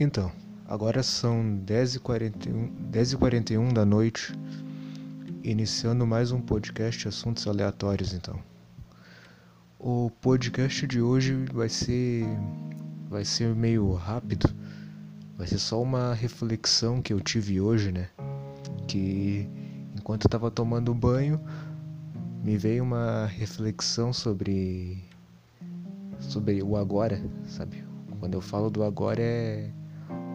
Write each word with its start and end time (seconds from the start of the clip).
Então, 0.00 0.30
agora 0.68 1.02
são 1.02 1.60
10h41, 1.66 2.70
10h41 2.92 3.72
da 3.72 3.84
noite, 3.84 4.32
iniciando 5.42 6.06
mais 6.06 6.30
um 6.30 6.40
podcast 6.40 7.08
Assuntos 7.08 7.48
Aleatórios, 7.48 8.12
então. 8.12 8.38
O 9.76 10.08
podcast 10.20 10.86
de 10.86 11.00
hoje 11.00 11.34
vai 11.52 11.68
ser 11.68 12.24
vai 13.10 13.24
ser 13.24 13.52
meio 13.56 13.92
rápido. 13.94 14.48
Vai 15.36 15.48
ser 15.48 15.58
só 15.58 15.82
uma 15.82 16.14
reflexão 16.14 17.02
que 17.02 17.12
eu 17.12 17.18
tive 17.20 17.60
hoje, 17.60 17.90
né? 17.90 18.08
Que 18.86 19.48
enquanto 19.96 20.26
eu 20.26 20.30
tava 20.30 20.48
tomando 20.48 20.94
banho, 20.94 21.40
me 22.44 22.56
veio 22.56 22.84
uma 22.84 23.26
reflexão 23.26 24.12
sobre 24.12 25.02
sobre 26.20 26.62
o 26.62 26.76
agora, 26.76 27.20
sabe? 27.48 27.82
Quando 28.20 28.34
eu 28.34 28.40
falo 28.40 28.70
do 28.70 28.84
agora 28.84 29.20
é 29.20 29.72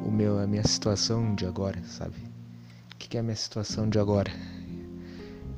o 0.05 0.12
meu 0.12 0.39
a 0.39 0.45
minha 0.45 0.66
situação 0.66 1.34
de 1.35 1.45
agora, 1.45 1.81
sabe? 1.85 2.16
O 2.93 2.98
que 2.98 3.17
é 3.17 3.20
a 3.20 3.23
minha 3.23 3.35
situação 3.35 3.89
de 3.89 3.98
agora? 3.99 4.31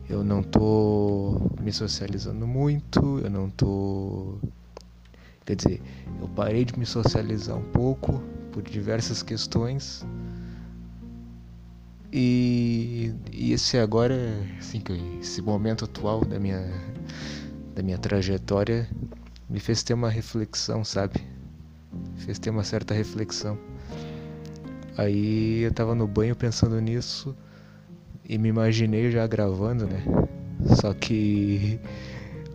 Eu 0.07 0.23
não 0.23 0.43
tô 0.43 1.41
me 1.59 1.73
socializando 1.73 2.45
muito, 2.45 3.19
eu 3.19 3.29
não 3.29 3.49
tô 3.49 4.37
quer 5.45 5.55
dizer, 5.55 5.81
eu 6.19 6.27
parei 6.29 6.65
de 6.65 6.77
me 6.77 6.85
socializar 6.85 7.55
um 7.55 7.71
pouco 7.71 8.21
por 8.51 8.63
diversas 8.63 9.21
questões. 9.21 10.05
E, 12.11 13.13
e 13.31 13.51
esse 13.51 13.77
agora, 13.77 14.15
assim, 14.57 14.81
esse 15.19 15.41
momento 15.41 15.85
atual 15.85 16.23
da 16.23 16.39
minha, 16.39 16.65
da 17.75 17.83
minha 17.83 17.97
trajetória 17.97 18.89
me 19.49 19.59
fez 19.59 19.83
ter 19.83 19.93
uma 19.93 20.09
reflexão, 20.09 20.83
sabe? 20.83 21.21
Me 22.13 22.21
fez 22.21 22.39
ter 22.39 22.49
uma 22.49 22.63
certa 22.63 22.93
reflexão. 22.93 23.57
Aí 24.97 25.61
eu 25.61 25.73
tava 25.73 25.93
no 25.93 26.07
banho 26.07 26.35
pensando 26.35 26.79
nisso 26.79 27.35
e 28.27 28.37
me 28.37 28.49
imaginei 28.49 29.11
já 29.11 29.27
gravando, 29.27 29.85
né? 29.85 30.01
Só 30.79 30.93
que 30.93 31.79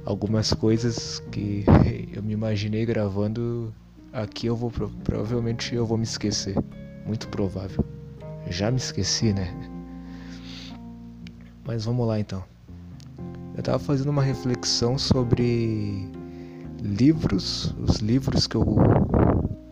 algumas 0.06 0.52
coisas 0.52 1.22
que 1.30 1.64
eu 2.12 2.22
me 2.22 2.32
imaginei 2.32 2.86
gravando 2.86 3.74
aqui 4.12 4.46
eu 4.46 4.56
vou 4.56 4.70
provavelmente 5.04 5.74
eu 5.74 5.84
vou 5.84 5.98
me 5.98 6.04
esquecer, 6.04 6.56
muito 7.06 7.28
provável. 7.28 7.84
Já 8.48 8.70
me 8.70 8.78
esqueci, 8.78 9.32
né? 9.34 9.54
Mas 11.64 11.84
vamos 11.84 12.06
lá 12.06 12.18
então. 12.18 12.42
Eu 13.54 13.62
tava 13.62 13.78
fazendo 13.78 14.08
uma 14.08 14.22
reflexão 14.22 14.96
sobre 14.96 16.08
livros, 16.82 17.74
os 17.78 17.96
livros 17.96 18.46
que 18.46 18.56
eu 18.56 18.64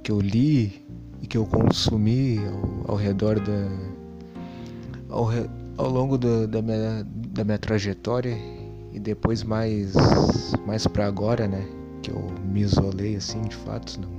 que 0.04 0.12
eu 0.12 0.20
li 0.20 0.87
e 1.22 1.26
que 1.26 1.36
eu 1.36 1.46
consumi 1.46 2.38
ao, 2.38 2.92
ao 2.92 2.96
redor 2.96 3.38
da 3.40 3.68
ao, 5.08 5.28
ao 5.76 5.88
longo 5.88 6.18
da, 6.18 6.46
da, 6.46 6.62
minha, 6.62 7.06
da 7.32 7.44
minha 7.44 7.58
trajetória 7.58 8.36
e 8.92 8.98
depois 8.98 9.42
mais 9.42 9.94
mais 10.66 10.86
para 10.86 11.06
agora, 11.06 11.48
né, 11.48 11.66
que 12.02 12.10
eu 12.10 12.26
me 12.44 12.60
isolei 12.60 13.16
assim, 13.16 13.42
de 13.42 13.56
fato, 13.56 14.00
não 14.00 14.18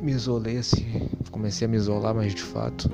me 0.00 0.12
isolei 0.12 0.58
assim, 0.58 1.08
comecei 1.30 1.66
a 1.66 1.68
me 1.68 1.76
isolar, 1.76 2.14
mas 2.14 2.34
de 2.34 2.42
fato 2.42 2.90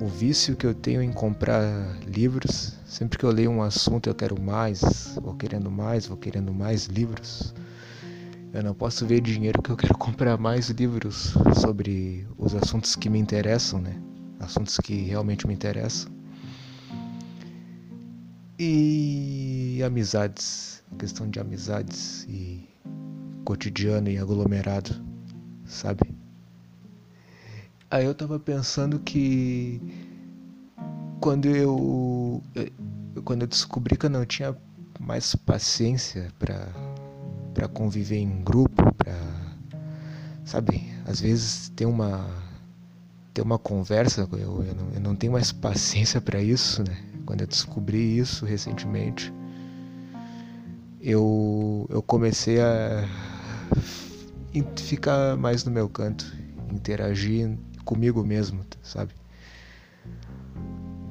o 0.00 0.06
vício 0.06 0.56
que 0.56 0.66
eu 0.66 0.74
tenho 0.74 1.02
em 1.02 1.12
comprar 1.12 1.62
livros, 2.06 2.74
sempre 2.86 3.18
que 3.18 3.24
eu 3.24 3.30
leio 3.30 3.50
um 3.50 3.62
assunto 3.62 4.08
eu 4.08 4.14
quero 4.14 4.40
mais, 4.40 5.16
vou 5.22 5.34
querendo 5.34 5.70
mais, 5.70 6.06
vou 6.06 6.16
querendo 6.16 6.52
mais 6.52 6.86
livros. 6.86 7.54
Eu 8.54 8.62
não 8.62 8.72
posso 8.72 9.04
ver 9.04 9.20
dinheiro 9.20 9.60
que 9.60 9.70
eu 9.70 9.76
quero 9.76 9.98
comprar 9.98 10.38
mais 10.38 10.70
livros 10.70 11.34
sobre 11.60 12.24
os 12.38 12.54
assuntos 12.54 12.94
que 12.94 13.10
me 13.10 13.18
interessam, 13.18 13.80
né? 13.80 14.00
Assuntos 14.38 14.78
que 14.78 14.94
realmente 14.94 15.44
me 15.44 15.52
interessam. 15.52 16.12
E 18.56 19.82
amizades, 19.84 20.84
questão 20.96 21.28
de 21.28 21.40
amizades 21.40 22.24
e 22.28 22.64
cotidiano 23.44 24.08
e 24.08 24.18
aglomerado, 24.18 25.04
sabe? 25.64 26.14
Aí 27.90 28.04
eu 28.04 28.14
tava 28.14 28.38
pensando 28.38 29.00
que 29.00 29.82
quando 31.20 31.48
eu 31.48 32.40
quando 33.24 33.42
eu 33.42 33.48
descobri 33.48 33.96
que 33.96 34.06
eu 34.06 34.10
não 34.10 34.24
tinha 34.24 34.56
mais 35.00 35.34
paciência 35.34 36.32
para 36.38 36.83
para 37.54 37.68
conviver 37.68 38.18
em 38.18 38.42
grupo, 38.42 38.92
para 38.96 39.14
sabe, 40.44 40.92
às 41.06 41.20
vezes 41.20 41.70
tem 41.70 41.86
uma 41.86 42.28
ter 43.32 43.42
uma 43.42 43.58
conversa, 43.58 44.28
eu, 44.32 44.38
eu, 44.38 44.74
não, 44.74 44.90
eu 44.94 45.00
não 45.00 45.16
tenho 45.16 45.32
mais 45.32 45.50
paciência 45.52 46.20
para 46.20 46.42
isso, 46.42 46.82
né? 46.82 46.96
Quando 47.24 47.40
eu 47.40 47.46
descobri 47.46 48.18
isso 48.18 48.44
recentemente, 48.44 49.32
eu 51.00 51.86
eu 51.90 52.02
comecei 52.02 52.60
a 52.60 53.08
ficar 54.76 55.36
mais 55.36 55.64
no 55.64 55.70
meu 55.70 55.88
canto, 55.88 56.36
interagir 56.72 57.56
comigo 57.84 58.22
mesmo, 58.24 58.64
sabe? 58.82 59.12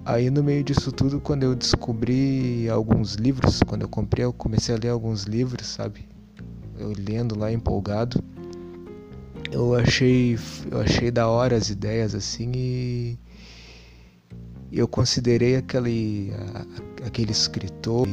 Aí 0.05 0.29
no 0.29 0.43
meio 0.43 0.63
disso 0.63 0.91
tudo, 0.91 1.21
quando 1.21 1.43
eu 1.43 1.55
descobri 1.55 2.69
alguns 2.69 3.15
livros, 3.15 3.61
quando 3.65 3.83
eu 3.83 3.89
comprei, 3.89 4.25
eu 4.25 4.33
comecei 4.33 4.75
a 4.75 4.77
ler 4.77 4.89
alguns 4.89 5.23
livros, 5.23 5.65
sabe? 5.65 6.12
Eu 6.83 6.91
lendo 6.97 7.39
lá 7.39 7.49
empolgado, 7.49 8.21
eu 9.49 9.73
achei, 9.73 10.37
eu 10.69 10.81
achei 10.81 11.09
da 11.09 11.29
hora 11.29 11.55
as 11.55 11.69
ideias 11.69 12.13
assim 12.13 12.51
e 12.53 13.17
eu 14.69 14.85
considerei 14.85 15.55
aquele, 15.55 16.33
aquele 17.05 17.31
escritor, 17.31 18.05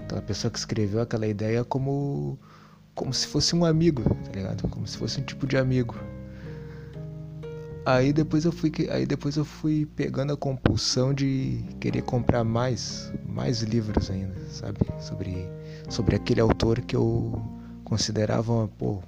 aquela 0.00 0.20
pessoa 0.20 0.50
que 0.50 0.58
escreveu 0.58 1.00
aquela 1.00 1.26
ideia 1.26 1.64
como 1.64 2.38
como 2.94 3.14
se 3.14 3.26
fosse 3.26 3.56
um 3.56 3.64
amigo, 3.64 4.02
tá 4.02 4.32
ligado? 4.32 4.68
Como 4.68 4.86
se 4.86 4.98
fosse 4.98 5.18
um 5.18 5.24
tipo 5.24 5.46
de 5.46 5.56
amigo. 5.56 5.94
Aí 7.86 8.12
depois 8.12 8.44
eu 8.44 8.50
fui 8.50 8.72
aí 8.90 9.06
depois 9.06 9.36
eu 9.36 9.44
fui 9.44 9.86
pegando 9.94 10.32
a 10.32 10.36
compulsão 10.36 11.14
de 11.14 11.64
querer 11.78 12.02
comprar 12.02 12.42
mais, 12.42 13.12
mais 13.24 13.62
livros 13.62 14.10
ainda, 14.10 14.34
sabe? 14.50 14.80
Sobre 14.98 15.48
sobre 15.88 16.16
aquele 16.16 16.40
autor 16.40 16.80
que 16.80 16.96
eu 16.96 17.40
considerava, 17.84 18.68
pô, 18.76 18.98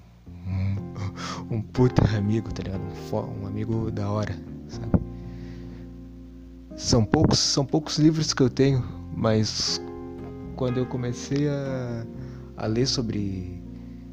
um, 0.46 1.56
um 1.56 1.60
puta 1.60 2.04
amigo, 2.16 2.54
tá 2.54 2.62
ligado? 2.62 2.80
Um, 2.80 3.42
um 3.42 3.46
amigo 3.48 3.90
da 3.90 4.08
hora, 4.12 4.38
sabe? 4.68 4.92
São 6.76 7.04
poucos, 7.04 7.40
são 7.40 7.66
poucos 7.66 7.98
livros 7.98 8.32
que 8.32 8.44
eu 8.44 8.48
tenho, 8.48 8.84
mas 9.12 9.82
quando 10.54 10.78
eu 10.78 10.86
comecei 10.86 11.48
a, 11.48 12.06
a 12.56 12.66
ler 12.66 12.86
sobre 12.86 13.60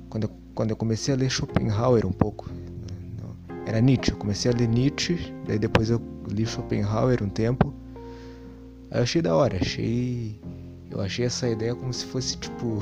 quando 0.09 0.23
eu, 0.23 0.31
quando 0.55 0.71
eu 0.71 0.75
comecei 0.75 1.13
a 1.13 1.17
ler 1.17 1.29
Schopenhauer 1.29 2.03
um 2.03 2.11
pouco, 2.11 2.49
era 3.65 3.81
Nietzsche. 3.81 4.11
Eu 4.11 4.17
comecei 4.17 4.51
a 4.51 4.55
ler 4.55 4.67
Nietzsche, 4.67 5.17
daí 5.47 5.59
depois 5.59 5.89
eu 5.89 6.01
li 6.27 6.45
Schopenhauer 6.45 7.23
um 7.23 7.29
tempo. 7.29 7.73
Aí 8.91 8.99
eu 8.99 9.03
achei 9.03 9.21
da 9.21 9.35
hora, 9.35 9.57
achei. 9.57 10.39
Eu 10.89 11.01
achei 11.01 11.25
essa 11.25 11.49
ideia 11.49 11.75
como 11.75 11.91
se 11.91 12.05
fosse 12.05 12.37
tipo. 12.37 12.79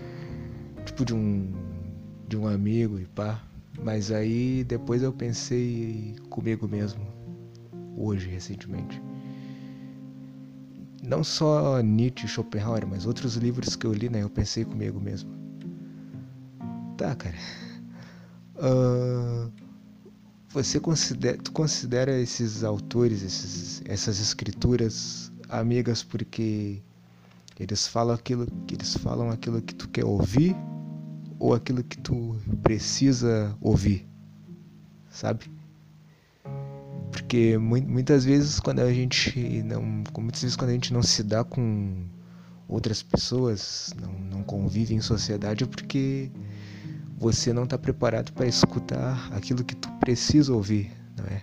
tipo 0.84 1.04
de 1.04 1.14
um. 1.14 1.52
de 2.28 2.36
um 2.36 2.46
amigo 2.46 2.98
e 3.00 3.06
pá. 3.06 3.42
Mas 3.82 4.10
aí 4.10 4.62
depois 4.64 5.02
eu 5.02 5.12
pensei 5.12 6.14
comigo 6.30 6.68
mesmo. 6.68 7.04
Hoje, 7.96 8.28
recentemente. 8.28 9.00
Não 11.02 11.22
só 11.22 11.80
Nietzsche 11.80 12.26
e 12.26 12.28
Schopenhauer, 12.28 12.86
mas 12.86 13.04
outros 13.04 13.36
livros 13.36 13.76
que 13.76 13.86
eu 13.86 13.92
li, 13.92 14.08
né? 14.08 14.22
Eu 14.22 14.30
pensei 14.30 14.64
comigo 14.64 15.00
mesmo. 15.00 15.30
Tá, 16.96 17.14
cara. 17.14 17.36
Uh, 18.56 19.52
você 20.54 20.78
considera, 20.78 21.36
tu 21.36 21.50
considera 21.50 22.16
esses 22.16 22.62
autores, 22.62 23.22
esses, 23.22 23.82
essas 23.86 24.20
escrituras 24.20 25.32
amigas 25.48 26.04
porque 26.04 26.80
eles 27.58 27.88
falam 27.88 28.14
aquilo 28.14 28.46
que 28.64 28.74
eles 28.74 28.96
falam 28.96 29.30
aquilo 29.30 29.60
que 29.60 29.74
tu 29.74 29.88
quer 29.88 30.04
ouvir 30.04 30.54
ou 31.40 31.54
aquilo 31.54 31.82
que 31.82 31.98
tu 31.98 32.36
precisa 32.62 33.56
ouvir, 33.60 34.06
sabe? 35.10 35.50
Porque 37.10 37.58
muitas 37.58 38.24
vezes 38.24 38.60
quando 38.60 38.78
a 38.78 38.92
gente 38.92 39.60
não, 39.64 39.82
muitas 39.82 40.42
vezes 40.42 40.56
quando 40.56 40.70
a 40.70 40.74
gente 40.74 40.92
não 40.92 41.02
se 41.02 41.24
dá 41.24 41.42
com 41.42 42.06
outras 42.68 43.02
pessoas, 43.02 43.92
não, 44.00 44.12
não 44.12 44.42
convive 44.44 44.94
em 44.94 45.00
sociedade 45.00 45.64
é 45.64 45.66
porque 45.66 46.30
você 47.24 47.54
não 47.54 47.64
está 47.64 47.78
preparado 47.78 48.34
para 48.34 48.46
escutar 48.46 49.32
aquilo 49.32 49.64
que 49.64 49.74
tu 49.74 49.90
precisa 49.92 50.52
ouvir, 50.52 50.92
não 51.16 51.24
é? 51.24 51.40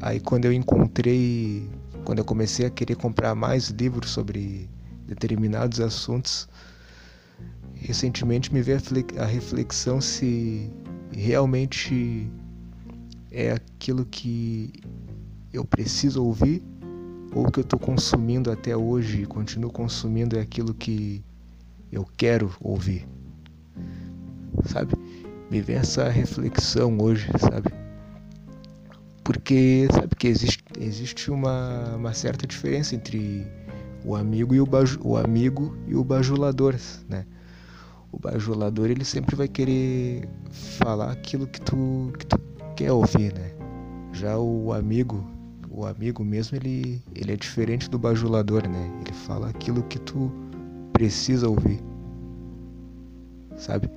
Aí 0.00 0.18
quando 0.18 0.46
eu 0.46 0.52
encontrei, 0.52 1.68
quando 2.06 2.20
eu 2.20 2.24
comecei 2.24 2.64
a 2.64 2.70
querer 2.70 2.96
comprar 2.96 3.34
mais 3.34 3.68
livros 3.68 4.10
sobre 4.10 4.66
determinados 5.06 5.78
assuntos, 5.78 6.48
recentemente 7.74 8.50
me 8.50 8.62
veio 8.62 8.78
a 9.18 9.26
reflexão 9.26 10.00
se 10.00 10.72
realmente 11.12 12.26
é 13.30 13.52
aquilo 13.52 14.06
que 14.06 14.72
eu 15.52 15.66
preciso 15.66 16.24
ouvir 16.24 16.62
ou 17.34 17.46
o 17.46 17.52
que 17.52 17.60
eu 17.60 17.62
estou 17.62 17.78
consumindo 17.78 18.50
até 18.50 18.74
hoje 18.74 19.20
e 19.20 19.26
continuo 19.26 19.70
consumindo 19.70 20.38
é 20.38 20.40
aquilo 20.40 20.72
que 20.72 21.22
eu 21.92 22.08
quero 22.16 22.50
ouvir, 22.58 23.06
sabe? 24.64 24.94
Me 25.50 25.60
vem 25.60 25.76
essa 25.76 26.08
reflexão 26.08 26.98
hoje, 27.00 27.28
sabe? 27.38 27.70
Porque 29.24 29.88
sabe 29.92 30.14
que 30.16 30.28
existe, 30.28 30.64
existe 30.78 31.30
uma, 31.30 31.96
uma 31.96 32.14
certa 32.14 32.46
diferença 32.46 32.94
entre 32.94 33.46
o 34.04 34.14
amigo 34.14 34.54
e 34.54 34.60
o, 34.60 34.66
baju, 34.66 34.98
o 35.02 35.16
amigo 35.16 35.76
e 35.86 35.94
o 35.94 36.04
bajulador, 36.04 36.74
né? 37.08 37.26
O 38.10 38.18
bajulador 38.18 38.90
ele 38.90 39.04
sempre 39.04 39.36
vai 39.36 39.48
querer 39.48 40.28
falar 40.50 41.12
aquilo 41.12 41.46
que 41.46 41.60
tu, 41.60 42.12
que 42.18 42.26
tu 42.26 42.40
quer 42.74 42.92
ouvir, 42.92 43.34
né? 43.34 43.52
Já 44.12 44.38
o 44.38 44.72
amigo, 44.72 45.26
o 45.70 45.84
amigo 45.84 46.24
mesmo, 46.24 46.56
ele, 46.56 47.02
ele 47.14 47.32
é 47.32 47.36
diferente 47.36 47.90
do 47.90 47.98
bajulador, 47.98 48.66
né? 48.66 48.90
Ele 49.00 49.12
fala 49.12 49.50
aquilo 49.50 49.82
que 49.82 49.98
tu 49.98 50.32
precisa 50.92 51.48
ouvir. 51.48 51.80
Sabe? 53.56 53.90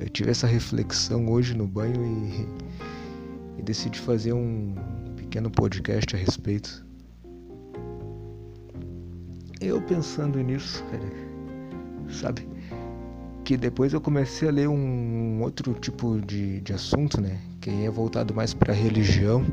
Eu 0.00 0.08
tive 0.08 0.30
essa 0.30 0.46
reflexão 0.46 1.28
hoje 1.28 1.54
no 1.54 1.66
banho 1.66 2.02
e, 2.02 3.58
e 3.58 3.62
decidi 3.62 3.98
fazer 3.98 4.32
um 4.32 4.74
pequeno 5.14 5.50
podcast 5.50 6.16
a 6.16 6.18
respeito. 6.18 6.86
Eu 9.60 9.82
pensando 9.82 10.40
nisso, 10.40 10.82
cara, 10.84 11.04
sabe? 12.08 12.48
Que 13.44 13.58
depois 13.58 13.92
eu 13.92 14.00
comecei 14.00 14.48
a 14.48 14.50
ler 14.50 14.68
um 14.70 15.42
outro 15.42 15.74
tipo 15.74 16.18
de, 16.22 16.62
de 16.62 16.72
assunto, 16.72 17.20
né? 17.20 17.38
Que 17.60 17.68
é 17.84 17.90
voltado 17.90 18.32
mais 18.32 18.54
para 18.54 18.72
religião. 18.72 19.44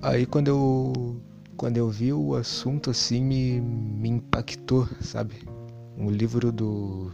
Aí 0.00 0.24
quando 0.24 0.48
eu 0.48 1.20
quando 1.58 1.76
eu 1.76 1.90
vi 1.90 2.10
o 2.10 2.34
assunto 2.34 2.88
assim 2.88 3.22
me, 3.22 3.60
me 3.60 4.08
impactou, 4.08 4.88
sabe? 5.02 5.34
Um 5.98 6.08
livro 6.08 6.50
do 6.50 7.10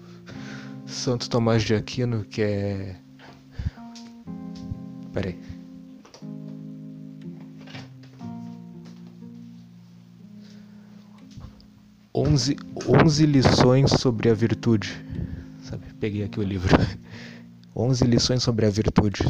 Santo 0.87 1.29
Tomás 1.29 1.63
de 1.63 1.75
Aquino 1.75 2.25
que 2.25 2.43
é. 2.43 2.97
Peraí. 5.13 5.39
Onze, 12.15 12.57
onze 12.87 13.27
lições 13.27 13.91
sobre 13.91 14.31
a 14.31 14.35
virtude. 14.35 15.05
Sabe? 15.63 15.85
Peguei 15.99 16.25
aqui 16.25 16.39
o 16.39 16.43
livro. 16.43 16.77
Onze 17.77 18.05
lições 18.05 18.43
sobre 18.43 18.67
a 18.67 18.71
virtude. 18.71 19.25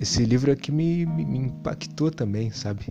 Esse 0.00 0.24
livro 0.24 0.50
aqui 0.50 0.72
me, 0.72 1.04
me, 1.04 1.24
me 1.24 1.38
impactou 1.38 2.10
também, 2.10 2.50
sabe? 2.50 2.86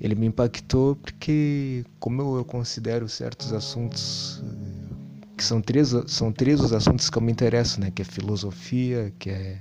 ele 0.00 0.14
me 0.14 0.26
impactou 0.26 0.94
porque 0.96 1.84
como 1.98 2.22
eu, 2.22 2.36
eu 2.36 2.44
considero 2.44 3.08
certos 3.08 3.52
assuntos 3.52 4.42
que 5.38 5.44
são 5.44 5.62
três 5.62 5.94
são 6.08 6.32
três 6.32 6.60
os 6.60 6.72
assuntos 6.72 7.08
que 7.08 7.16
eu 7.16 7.22
me 7.22 7.30
interesso 7.30 7.80
né 7.80 7.92
que 7.92 8.02
é 8.02 8.04
filosofia 8.04 9.12
que 9.20 9.30
é 9.30 9.60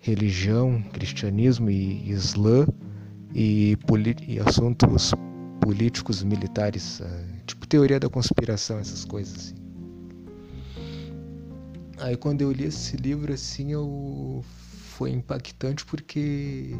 religião 0.00 0.82
cristianismo 0.92 1.70
e 1.70 2.10
islã 2.10 2.66
e, 3.32 3.78
e 4.26 4.40
assuntos 4.40 5.12
políticos 5.60 6.24
militares 6.24 6.98
uh, 6.98 7.06
tipo 7.46 7.68
teoria 7.68 8.00
da 8.00 8.08
conspiração 8.08 8.80
essas 8.80 9.04
coisas 9.04 9.36
assim. 9.36 9.54
aí 12.00 12.16
quando 12.16 12.42
eu 12.42 12.50
li 12.50 12.64
esse 12.64 12.96
livro 12.96 13.32
assim 13.32 13.70
eu 13.70 14.44
foi 14.96 15.10
impactante 15.10 15.84
porque 15.84 16.74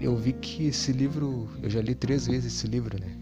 eu 0.00 0.16
vi 0.16 0.32
que 0.32 0.66
esse 0.66 0.92
livro, 0.92 1.48
eu 1.62 1.70
já 1.70 1.80
li 1.80 1.94
três 1.94 2.26
vezes 2.26 2.52
esse 2.52 2.66
livro, 2.66 2.98
né? 3.00 3.16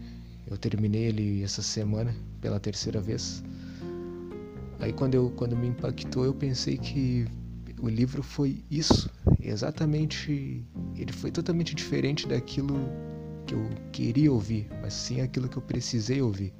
Eu 0.49 0.57
terminei 0.57 1.03
ele 1.03 1.43
essa 1.43 1.61
semana 1.61 2.15
pela 2.39 2.59
terceira 2.59 3.01
vez. 3.01 3.43
Aí 4.79 4.93
quando 4.93 5.15
eu 5.15 5.29
quando 5.31 5.55
me 5.55 5.67
impactou, 5.67 6.23
eu 6.23 6.33
pensei 6.33 6.77
que 6.77 7.27
o 7.81 7.89
livro 7.89 8.23
foi 8.23 8.63
isso, 8.71 9.09
exatamente, 9.39 10.65
ele 10.95 11.11
foi 11.11 11.31
totalmente 11.31 11.75
diferente 11.75 12.27
daquilo 12.27 12.75
que 13.45 13.53
eu 13.53 13.69
queria 13.91 14.31
ouvir, 14.31 14.67
mas 14.81 14.93
sim 14.93 15.21
aquilo 15.21 15.47
que 15.47 15.57
eu 15.57 15.61
precisei 15.61 16.21
ouvir. 16.21 16.53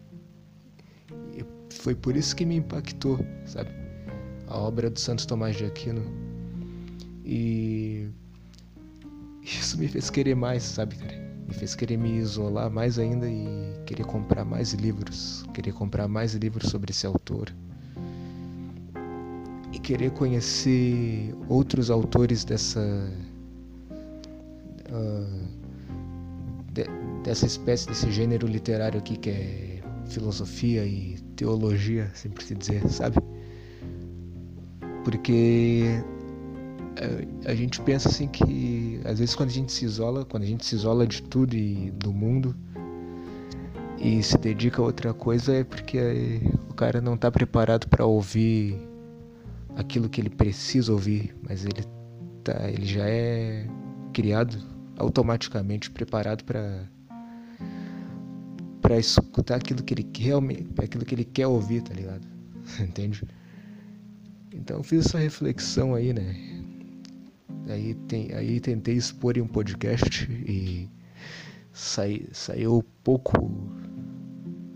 E 1.35 1.43
foi 1.73 1.95
por 1.95 2.15
isso 2.15 2.35
que 2.35 2.45
me 2.45 2.55
impactou, 2.55 3.19
sabe? 3.45 3.69
A 4.47 4.57
obra 4.57 4.89
do 4.89 4.99
Santo 4.99 5.27
Tomás 5.27 5.55
de 5.55 5.65
Aquino. 5.65 6.03
E 7.25 8.07
isso 9.43 9.77
me 9.77 9.87
fez 9.87 10.09
querer 10.09 10.35
mais, 10.35 10.63
sabe, 10.63 10.95
cara? 10.95 11.26
Me 11.47 11.53
fez 11.53 11.75
querer 11.75 11.97
me 11.97 12.17
isolar 12.17 12.69
mais 12.69 12.99
ainda 12.99 13.29
e 13.29 13.73
querer 13.85 14.05
comprar 14.05 14.44
mais 14.44 14.73
livros, 14.73 15.45
querer 15.53 15.71
comprar 15.71 16.07
mais 16.07 16.33
livros 16.33 16.69
sobre 16.69 16.91
esse 16.91 17.07
autor. 17.07 17.53
E 19.71 19.79
querer 19.79 20.11
conhecer 20.11 21.33
outros 21.47 21.89
autores 21.89 22.44
dessa. 22.44 22.81
Uh, 24.89 25.47
de, 26.71 26.83
dessa 27.23 27.45
espécie, 27.45 27.88
desse 27.88 28.11
gênero 28.11 28.47
literário 28.47 28.99
aqui 28.99 29.17
que 29.17 29.29
é 29.29 29.81
filosofia 30.05 30.85
e 30.85 31.17
teologia, 31.35 32.09
sempre 32.13 32.44
se 32.44 32.55
dizer, 32.55 32.88
sabe? 32.89 33.17
Porque 35.03 36.03
a, 37.45 37.53
gente 37.53 37.81
pensa 37.81 38.09
assim 38.09 38.27
que 38.27 38.44
às 39.07 39.19
vezes 39.19 39.36
quando 39.36 39.50
a 39.50 39.54
gente 39.54 39.71
se 39.71 39.86
isola, 39.86 40.25
quando 40.25 40.44
a 40.44 40.45
gente 40.45 40.65
se 40.65 40.75
isola 40.75 41.07
de 41.07 41.24
tudo 41.24 41.56
e 41.56 41.92
do 41.92 42.12
mundo 42.12 42.56
e 44.00 44.21
se 44.21 44.38
dedica 44.38 44.81
a 44.81 44.86
outra 44.86 45.13
coisa 45.13 45.56
é 45.56 45.63
porque 45.63 46.42
o 46.69 46.74
cara 46.74 47.00
não 47.00 47.15
está 47.15 47.31
preparado 47.31 47.88
para 47.88 48.06
ouvir 48.06 48.77
aquilo 49.75 50.09
que 50.09 50.19
ele 50.19 50.30
precisa 50.30 50.92
ouvir, 50.92 51.36
mas 51.48 51.63
ele 51.63 51.83
tá, 52.44 52.69
ele 52.69 52.86
já 52.86 53.07
é 53.07 53.65
criado 54.13 54.57
automaticamente 54.98 55.89
preparado 55.89 56.44
para 56.44 56.86
para 58.81 58.98
escutar 58.98 59.56
aquilo 59.56 59.83
que 59.83 59.94
ele 59.94 60.09
realmente, 60.18 60.65
aquilo 60.77 61.04
que 61.04 61.13
ele 61.15 61.25
quer 61.25 61.48
ouvir, 61.48 61.81
tá 61.81 61.94
ligado? 61.94 62.26
Entende? 62.80 63.23
Então 64.54 64.78
eu 64.78 64.83
fiz 64.83 65.06
essa 65.06 65.18
reflexão 65.18 65.94
aí, 65.94 66.14
né? 66.14 66.35
Aí, 67.69 67.94
tem, 68.07 68.33
aí 68.33 68.59
tentei 68.62 68.95
expor 68.95 69.38
em 69.38 69.42
um 69.42 69.47
podcast 69.47 70.31
e 70.31 70.90
sai, 71.74 72.26
saiu 72.31 72.83
pouco. 73.04 73.33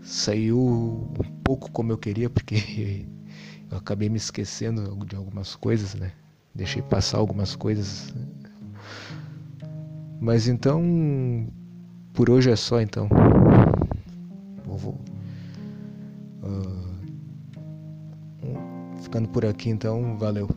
Saiu 0.02 0.58
um 0.58 1.42
pouco 1.42 1.70
como 1.70 1.92
eu 1.92 1.98
queria, 1.98 2.28
porque 2.28 3.06
eu 3.70 3.78
acabei 3.78 4.08
me 4.08 4.16
esquecendo 4.16 4.96
de 5.06 5.16
algumas 5.16 5.54
coisas, 5.54 5.94
né? 5.94 6.12
Deixei 6.54 6.82
passar 6.82 7.18
algumas 7.18 7.56
coisas. 7.56 8.12
Mas 10.20 10.46
então, 10.46 11.48
por 12.12 12.28
hoje 12.28 12.50
é 12.50 12.56
só 12.56 12.80
então. 12.80 13.08
Vou 14.66 15.00
uh, 16.42 16.92
ficando 19.02 19.28
por 19.28 19.46
aqui 19.46 19.70
então, 19.70 20.18
valeu. 20.18 20.48